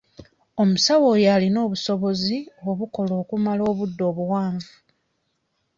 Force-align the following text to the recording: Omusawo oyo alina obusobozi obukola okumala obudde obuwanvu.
Omusawo 0.61 1.05
oyo 1.13 1.27
alina 1.35 1.59
obusobozi 1.65 2.37
obukola 2.69 3.13
okumala 3.21 3.61
obudde 3.71 4.03
obuwanvu. 4.11 4.73